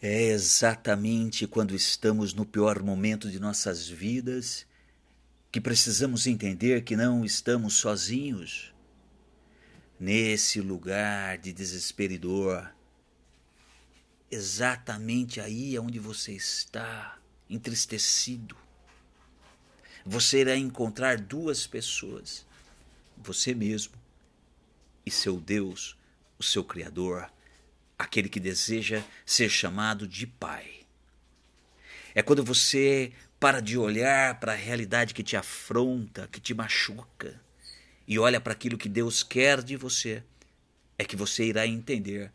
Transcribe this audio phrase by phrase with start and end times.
[0.00, 4.66] É exatamente quando estamos no pior momento de nossas vidas
[5.50, 8.74] que precisamos entender que não estamos sozinhos.
[9.98, 12.70] Nesse lugar de desespero e dor,
[14.30, 17.18] exatamente aí onde você está,
[17.48, 18.54] entristecido,
[20.04, 22.44] você irá encontrar duas pessoas,
[23.16, 23.94] você mesmo
[25.06, 25.96] e seu Deus,
[26.38, 27.30] o seu Criador
[27.98, 30.86] aquele que deseja ser chamado de Pai.
[32.14, 37.40] É quando você para de olhar para a realidade que te afronta, que te machuca,
[38.08, 40.22] e olha para aquilo que Deus quer de você,
[40.98, 42.32] é que você irá entender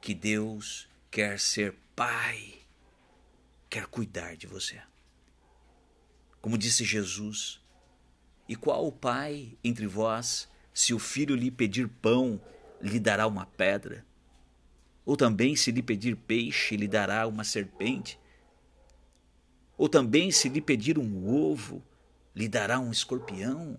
[0.00, 2.54] que Deus quer ser Pai,
[3.68, 4.80] quer cuidar de você.
[6.40, 7.60] Como disse Jesus,
[8.48, 12.40] e qual o pai entre vós, se o filho lhe pedir pão,
[12.80, 14.06] lhe dará uma pedra?
[15.08, 18.20] Ou também, se lhe pedir peixe, lhe dará uma serpente?
[19.78, 21.82] Ou também, se lhe pedir um ovo,
[22.36, 23.78] lhe dará um escorpião?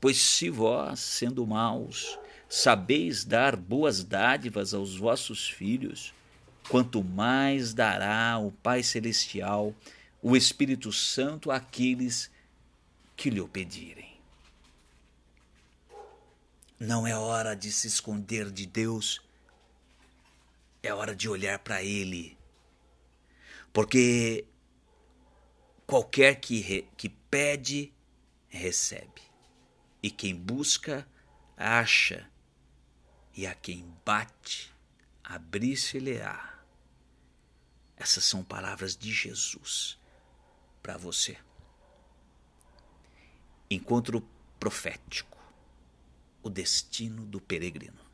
[0.00, 2.18] Pois se vós, sendo maus,
[2.48, 6.14] sabeis dar boas dádivas aos vossos filhos,
[6.70, 9.74] quanto mais dará o Pai Celestial,
[10.22, 12.30] o Espírito Santo, àqueles
[13.14, 14.16] que lhe o pedirem.
[16.80, 19.25] Não é hora de se esconder de Deus
[20.82, 22.36] é hora de olhar para Ele.
[23.72, 24.46] Porque
[25.86, 27.92] qualquer que, re, que pede,
[28.48, 29.22] recebe.
[30.02, 31.06] E quem busca,
[31.56, 32.30] acha.
[33.34, 34.74] E a quem bate,
[35.22, 36.54] abrir-se-lhe-á.
[37.96, 39.98] Essas são palavras de Jesus
[40.82, 41.36] para você.
[43.70, 44.20] Encontro
[44.60, 45.36] profético.
[46.42, 48.05] O destino do peregrino.